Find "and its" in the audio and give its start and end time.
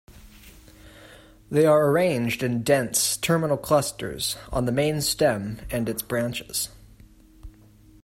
5.69-6.01